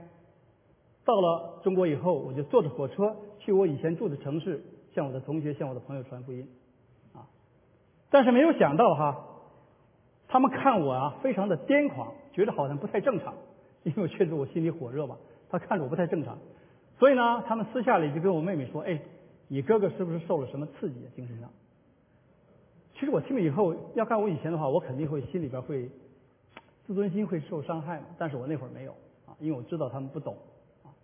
[1.05, 4.63] 到了中国以后，我就坐着火车去我以前住的城市，
[4.95, 6.49] 向我的同学、向我的朋友传福音。
[7.13, 7.27] 啊，
[8.09, 9.27] 但是没有想到哈，
[10.31, 12.13] 他们看我啊，非常的癫狂。
[12.33, 13.35] 觉得好像不太正常，
[13.83, 15.19] 因为确实我心里火热吧。
[15.51, 16.39] 他看着我不太正常，
[16.97, 19.01] 所以呢，他们私下里就跟我妹妹说：“哎，
[19.49, 21.11] 你哥哥是不是受了什么刺激啊？
[21.17, 21.51] 精神上？”
[22.95, 25.91] 其实我听了以后，要看我以前的话，我肯定会心里边会
[26.87, 28.07] 自尊心会受伤害嘛。
[28.17, 28.93] 但是我那会儿没有
[29.27, 30.37] 啊，因为我知道他们不懂
[30.85, 30.95] 啊。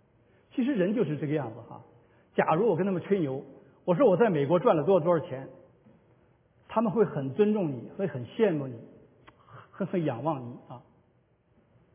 [0.55, 1.81] 其实人就是这个样子哈。
[2.35, 3.43] 假如我跟他们吹牛，
[3.83, 5.49] 我说我在美国赚了多少多少钱，
[6.69, 8.75] 他们会很尊重你，会很羡慕你，
[9.77, 10.81] 呵呵仰望你啊。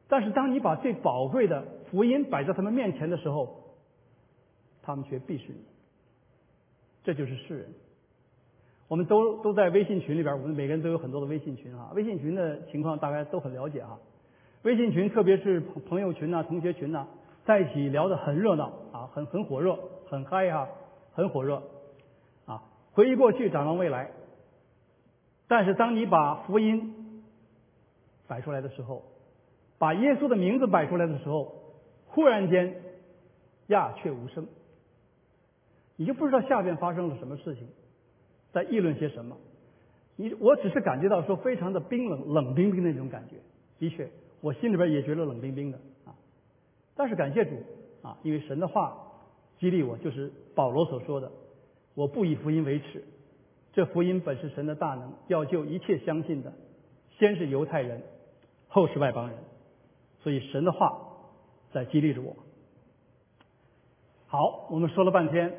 [0.08, 3.74] 但是，当你把最宝贵的福音摆在他们面前的时候，
[4.82, 5.64] 他们却鄙视你。
[7.02, 7.68] 这就是世人。
[8.88, 11.90] 我们都都在微信群里边，我们每个人都有很多的微信群啊。
[11.94, 13.98] 微信群的情况大家都很了解啊。
[14.62, 17.06] 微信群，特别是朋友群呐、同学群呐，
[17.44, 20.68] 在一起聊得很热闹啊，很很火热，很嗨啊，
[21.14, 21.62] 很火热
[22.44, 22.62] 啊。
[22.92, 24.10] 回忆过去，展望未来。
[25.48, 27.01] 但是，当你把福音
[28.32, 29.02] 摆出来的时候，
[29.76, 31.54] 把耶稣的名字摆出来的时候，
[32.06, 32.74] 忽然间
[33.66, 34.48] 鸦雀无声，
[35.96, 37.68] 你就不知道下边发生了什么事情，
[38.50, 39.36] 在议论些什么。
[40.16, 43.36] 你我只是感觉到说非常的冰冷，冷冰冰的那种感觉。
[43.78, 44.08] 的确，
[44.40, 46.16] 我心里边也觉得冷冰冰的啊。
[46.96, 47.50] 但是感谢主
[48.00, 48.96] 啊，因为神的话
[49.58, 51.30] 激励我，就是保罗所说的
[51.94, 53.04] ：“我不以福音为耻，
[53.74, 56.50] 这福音本是神的大能，要救一切相信的，
[57.18, 58.02] 先是犹太人，
[58.72, 59.37] 后是外邦人。”
[60.24, 60.98] 所以神的话
[61.72, 62.37] 在激励着我。
[64.26, 65.52] 好，我们说了半天，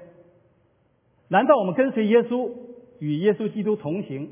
[1.27, 2.51] 难道我们跟随耶稣
[2.99, 4.31] 与耶稣基督同行，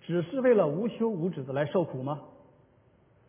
[0.00, 2.20] 只是为了无休无止的来受苦吗？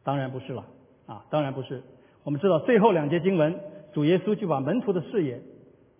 [0.03, 0.65] 当然不是了
[1.07, 1.83] 啊，当然不是。
[2.23, 3.59] 我们知道最后两节经文，
[3.93, 5.41] 主耶稣就把门徒的视野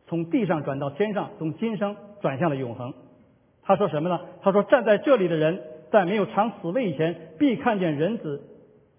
[0.08, 2.94] 从地上转到天上，从今生转向了永恒。
[3.62, 4.20] 他说什么呢？
[4.42, 8.42] 他说站在这里的人，在没有尝死味以前，必看见人子。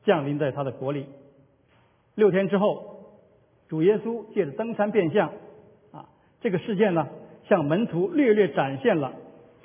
[0.04, 1.06] 降临在他的国里。
[2.14, 3.00] 六天之后，
[3.68, 5.30] 主耶稣借着登山变相，
[5.90, 6.06] 啊，
[6.40, 7.08] 这个事件呢，
[7.48, 9.14] 向门徒略略展现了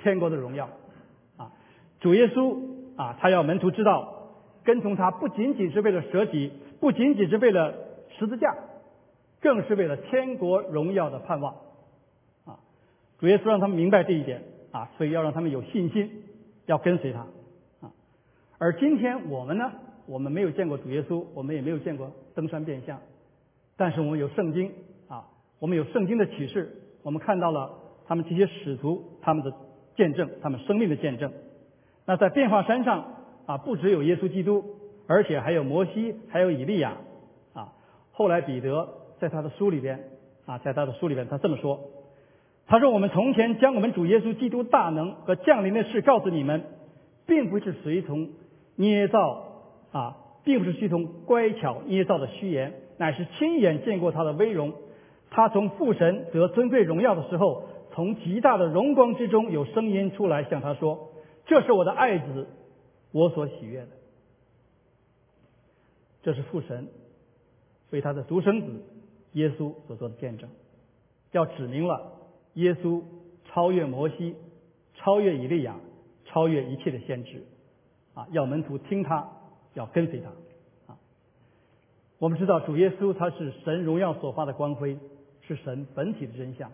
[0.00, 0.68] 天国的荣耀。
[1.36, 1.52] 啊，
[2.00, 2.58] 主耶稣
[2.96, 4.32] 啊，他要门徒知道，
[4.64, 6.50] 跟从他不仅仅是为了舍己，
[6.80, 7.74] 不仅仅是为了
[8.18, 8.56] 十字架，
[9.40, 11.54] 更是为了天国荣耀的盼望。
[12.46, 12.58] 啊，
[13.18, 16.24] 主耶稣让他们明白这一点，啊，所以要让他们有信心，
[16.66, 17.20] 要跟随他。
[17.80, 17.92] 啊，
[18.58, 19.70] 而今天我们呢？
[20.10, 22.98] 我们没有见过主耶稣，我们也没有见过登山变相，
[23.76, 24.72] 但是我们有圣经
[25.06, 25.22] 啊，
[25.60, 26.68] 我们有圣经的启示，
[27.04, 27.70] 我们看到了
[28.08, 29.54] 他们这些使徒他们的
[29.94, 31.30] 见证，他们生命的见证。
[32.06, 33.04] 那在变化山上
[33.46, 34.64] 啊，不只有耶稣基督，
[35.06, 36.96] 而且还有摩西，还有以利亚
[37.54, 37.72] 啊。
[38.10, 38.88] 后来彼得
[39.20, 40.08] 在他的书里边
[40.44, 41.78] 啊，在他的书里边他这么说，
[42.66, 46.64] 他说：“我们从前将我们主耶稣基督大能和降临的事告诉你们，
[47.28, 48.30] 并不是随从
[48.74, 49.46] 捏造。”
[49.92, 54.72] 啊，并不是系统乖巧捏造的虚言，乃是亲眼见过他的威容。
[55.30, 61.10] 他从父神得尊贵荣耀的时候，从极大的荣光之中有声音出来向他说
[61.46, 62.48] ：“这是我的爱子，
[63.12, 63.88] 我所喜悦的。”
[66.22, 66.88] 这是父神
[67.90, 68.84] 为他的独生子
[69.32, 70.50] 耶稣所做的见证，
[71.32, 72.12] 要指明了
[72.54, 73.02] 耶稣
[73.46, 74.34] 超越摩西、
[74.96, 75.76] 超越以利亚、
[76.26, 77.44] 超越一切的先知，
[78.14, 79.30] 啊，要门徒听他，
[79.74, 80.28] 要跟随他，
[80.92, 80.98] 啊，
[82.18, 84.98] 我们知道主耶稣他是神荣耀所发的光辉，
[85.42, 86.70] 是神本体的真相，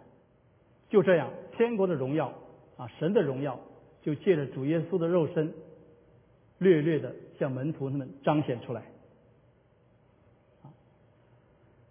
[0.88, 2.32] 就这样，天国的荣耀
[2.76, 3.59] 啊，神的荣耀
[4.02, 5.52] 就借着主耶稣的肉身，
[6.59, 8.82] 略略的向门徒他们彰显出来。
[10.62, 10.70] 啊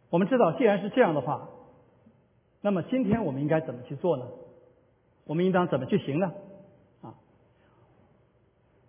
[0.10, 1.50] 我们知道，既然是这样的话，
[2.62, 4.26] 那么今天我们应该怎么去做呢？
[5.26, 6.32] 我们应当怎么去行呢？
[7.02, 7.16] 啊，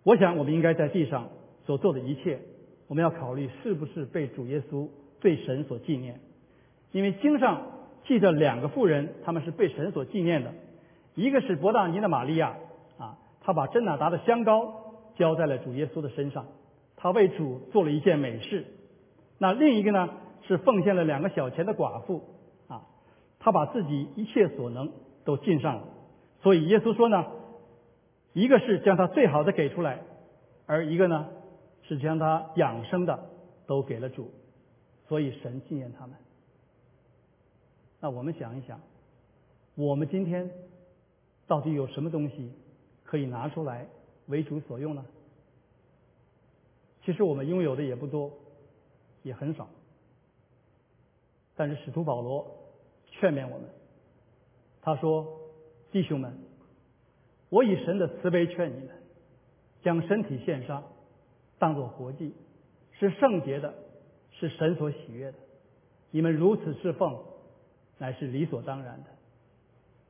[0.03, 1.29] 我想我们应该在地上
[1.67, 2.39] 所做的一切，
[2.87, 4.87] 我们要考虑是不是被主耶稣、
[5.21, 6.19] 被神所纪念。
[6.91, 7.61] 因为经上
[8.05, 10.51] 记着两个妇人，他们是被神所纪念的，
[11.13, 12.55] 一个是伯大尼的玛利亚
[12.97, 16.47] 啊，她把真纳达的香膏浇在了主耶稣的身上，
[16.95, 18.65] 她为主做了一件美事。
[19.37, 20.09] 那另一个呢？
[20.47, 22.23] 是奉献了两个小钱的寡妇
[22.69, 22.83] 啊，
[23.37, 24.89] 她把自己一切所能
[25.25, 25.83] 都尽上了。
[26.41, 27.25] 所以耶稣说呢，
[28.31, 29.99] 一个是将他最好的给出来，
[30.65, 31.27] 而一个呢
[31.87, 33.29] 是将他养生的
[33.65, 34.31] 都给了主。
[35.07, 36.15] 所以神纪念他们。
[38.01, 38.79] 那我们想一想，
[39.75, 40.51] 我们今天
[41.47, 42.51] 到底有什么东西
[43.03, 43.87] 可以拿出来
[44.27, 45.05] 为主所用呢？
[47.03, 48.33] 其实我们拥有的也不多，
[49.23, 49.69] 也很少。
[51.55, 52.45] 但是使徒保罗
[53.09, 53.69] 劝勉我们，
[54.81, 55.39] 他说
[55.89, 56.37] ：“弟兄们，
[57.49, 58.89] 我以神的慈悲劝你们，
[59.81, 60.83] 将身体献上，
[61.59, 62.33] 当作活祭，
[62.91, 63.73] 是圣洁的，
[64.31, 65.37] 是神所喜悦的。
[66.11, 67.17] 你们如此侍奉，
[67.97, 69.09] 乃是理所当然的。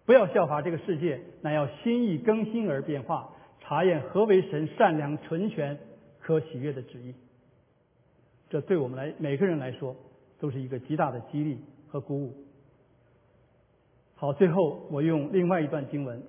[0.05, 5.77] 不要效法这个世界，乃要心意更新而变化，查验何为神善良、纯全、
[6.19, 7.13] 可喜悦的旨意。
[8.49, 9.95] 这对我们来每个人来说。”
[10.39, 12.31] 都是一个极大的激励和鼓舞。
[14.13, 16.21] 好，最后我用另外一段经文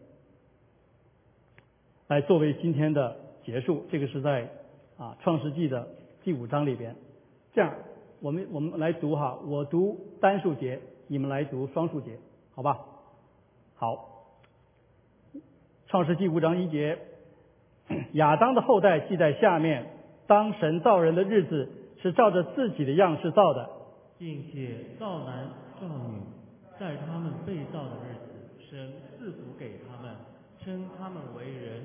[2.06, 3.84] 来作为今天的结束。
[3.90, 4.50] 这个是在
[4.98, 5.88] 啊创世纪的
[6.22, 6.94] 第五章里边。
[7.54, 7.72] 这样，
[8.20, 12.18] 我们我们来读哈，我读单数节，你们来读双数节，
[12.54, 12.78] 好吧？
[13.76, 14.26] 好，
[15.86, 16.98] 创世纪五章一节，
[18.14, 19.86] 亚当的后代记在下面。
[20.26, 21.70] 当神造人的日子，
[22.02, 23.70] 是照着自己的样式造的。
[24.18, 25.48] 并且造男
[25.80, 26.20] 造女，
[26.78, 30.14] 在他们被造的日子，神赐福给他们，
[30.58, 31.82] 称他们为人。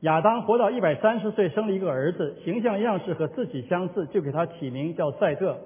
[0.00, 5.56] 亚当活到一百三十岁，生了一个儿子，形象样式和自己相似，就给他起名叫赛特。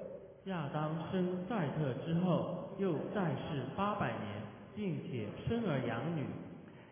[0.45, 4.41] 亚当生赛特之后，又再世八百年，
[4.75, 6.23] 并且生儿养女。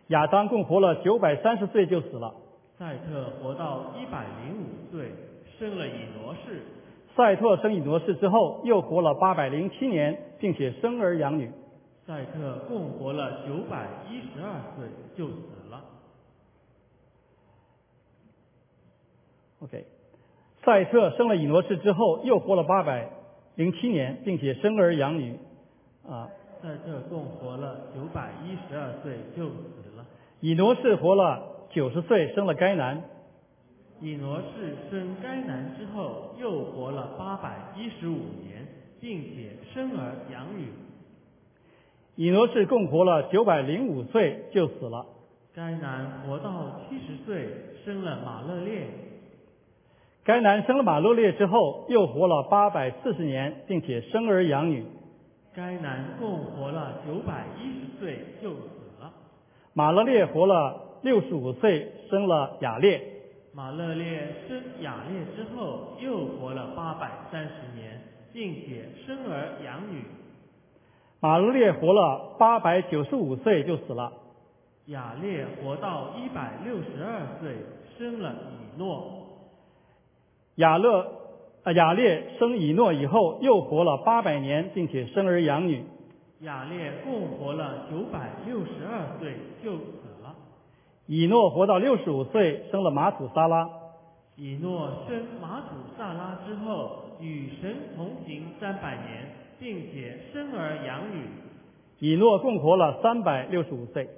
[0.08, 2.32] 亚当共活了九百三十岁就死了。
[2.78, 5.10] 赛特活到一百零五岁，
[5.58, 6.60] 生了以挪士。
[7.16, 11.50] 赛特生以挪士之后，又活了八百零七年，并且生儿养女。
[12.06, 15.82] 赛特共活了九百一十二岁就死了。
[19.60, 19.84] OK，
[20.64, 23.10] 赛特生了以挪士之后，又活了八百
[23.56, 25.38] 零七年，并且生儿养女。
[26.08, 26.28] 啊，
[26.62, 30.06] 赛特共活了九百一十二岁就死了。
[30.40, 33.02] 以挪士活了九十岁，生了该男。
[34.00, 38.66] 以挪士生该男之后，又活了八百一十五年，
[38.98, 40.68] 并且生儿养女。
[42.16, 45.04] 以挪士共活了九百零五岁就死了。
[45.54, 47.46] 该男活到七十岁，
[47.84, 48.86] 生了马勒列。
[50.30, 54.86] 该男生了马勒列之后，又活了八百四十年，并且生儿养女。
[55.52, 59.10] 该男共活了九百一十岁就死了。
[59.74, 63.02] 马勒列活了六十五岁，生了雅列。
[63.52, 68.00] 马勒列生雅列之后，又活了八百三十年，
[68.32, 70.04] 并且生儿养女。
[71.18, 74.12] 马勒列活了八百九十五岁就死了。
[74.86, 77.56] 雅列活到一百六十二岁，
[77.98, 79.19] 生了以诺。
[80.60, 81.06] 雅勒
[81.64, 85.82] 啊，雅列生以诺以后，又活了八百年，并且生儿养女。
[86.40, 89.34] 雅列共活了九百六十二岁
[89.64, 90.34] 就死了。
[91.06, 93.68] 以诺活到六十五岁，生了马土萨拉。
[94.36, 101.24] 以诺生马土萨拉之后，与神同行三百年，并且生儿养女。
[102.00, 104.08] 以诺共活了三百六十五岁。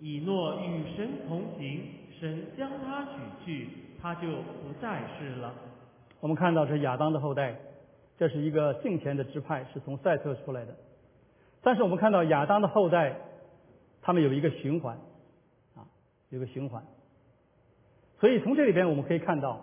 [0.00, 1.80] 以诺与神同行，
[2.18, 3.68] 神将他娶去，
[4.02, 5.54] 他就不再世了。
[6.26, 7.54] 我们看到是亚当的后代，
[8.18, 10.74] 这是一个敬虔的支派，是从赛特出来的。
[11.62, 13.16] 但是我们看到亚当的后代，
[14.02, 14.96] 他们有一个循环。
[15.76, 15.86] 啊
[16.30, 16.82] 有个循环，
[18.18, 19.60] 所以从这里边我们可以看到，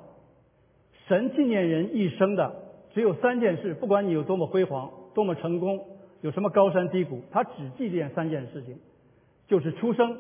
[1.05, 2.55] 神纪念人一生的
[2.93, 5.85] 只有三件事，不管你有多么辉煌、多么成功，
[6.21, 8.79] 有什么高山低谷，他只纪念三件事情，
[9.47, 10.17] 就是出生、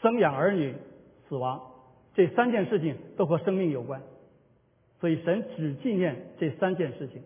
[0.00, 0.74] 生养儿女、
[1.28, 1.60] 死亡。
[2.14, 4.00] 这三件事情都和生命有关，
[5.02, 7.20] 所以神只纪念这三件事情。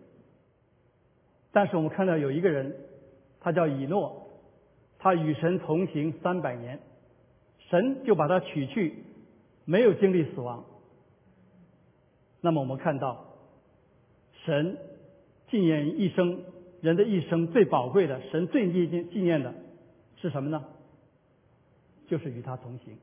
[1.51, 2.75] 但是我们看到有一个人，
[3.39, 4.31] 他叫以诺，
[4.97, 6.79] 他与神同行三百年，
[7.69, 9.03] 神就把他取去，
[9.65, 10.65] 没有经历死亡。
[12.41, 13.25] 那么我们看到，
[14.43, 14.75] 神
[15.51, 16.45] 纪念一生
[16.81, 19.53] 人的一生最宝贵的，神最纪念纪念的
[20.19, 20.65] 是什么呢？
[22.07, 22.97] 就是与他同行。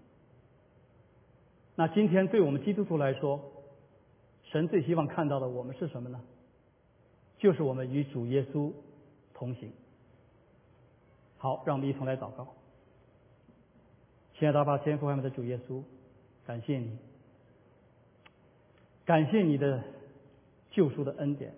[1.77, 3.53] 那今天对我们基督徒来说，
[4.55, 6.21] 神最希望看到的我们是什么呢？
[7.39, 8.71] 就是我们与主耶稣
[9.35, 9.69] 同行。
[11.39, 12.47] 好，让我们一同来祷告。
[14.39, 15.83] 亲爱的阿爸天父外面的主耶稣，
[16.47, 16.97] 感谢你，
[19.05, 19.83] 感谢你的
[20.71, 21.53] 救赎的恩典，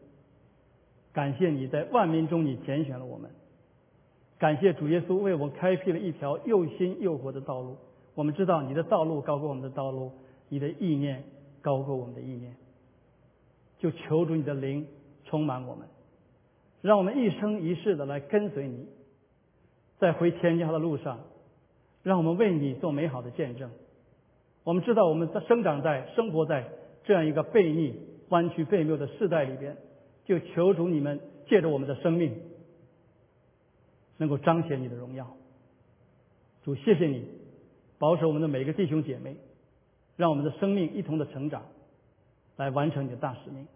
[1.12, 3.30] 感谢你在万民中你拣选了我们，
[4.38, 7.76] 感谢主耶稣为我们开辟了一条又新又活的道路。
[8.14, 10.12] 我们知道你的道路高过我们的道路，
[10.48, 11.22] 你的意念
[11.60, 12.56] 高过我们的意念，
[13.78, 14.86] 就求主你的灵
[15.24, 15.86] 充满我们，
[16.80, 18.86] 让我们一生一世的来跟随你，
[19.98, 21.20] 在回天家的路上，
[22.02, 23.70] 让我们为你做美好的见证。
[24.64, 26.68] 我们知道我们在生长在生活在
[27.04, 28.00] 这样一个悖逆、
[28.30, 29.76] 弯曲悖谬的世代里边，
[30.24, 32.34] 就求主你们借着我们的生命，
[34.16, 35.36] 能够彰显你的荣耀。
[36.64, 37.24] 主，谢谢你。
[37.98, 39.36] 保守我们的每个弟兄姐妹，
[40.16, 41.62] 让我们的生命一同的成长，
[42.56, 43.66] 来完成你的大使命。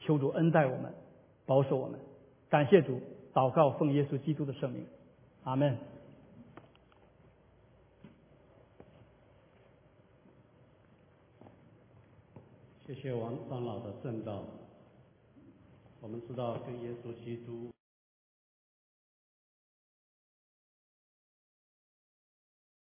[0.00, 0.92] 求主恩待我们，
[1.46, 1.98] 保守我们。
[2.48, 3.00] 感谢主，
[3.32, 4.86] 祷告奉耶稣基督的圣名，
[5.44, 5.76] 阿门。
[12.86, 14.42] 谢谢王长老的正道。
[16.00, 17.70] 我们知道跟耶稣基督。